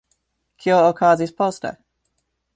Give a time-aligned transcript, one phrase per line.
[0.63, 1.75] Kio okazis poste?